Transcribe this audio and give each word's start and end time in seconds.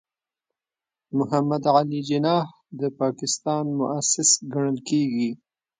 محمد 1.17 1.63
علي 1.75 1.99
جناح 2.09 2.47
د 2.79 2.81
پاکستان 2.99 3.65
مؤسس 3.79 4.29
ګڼل 4.53 4.77
کېږي. 4.89 5.29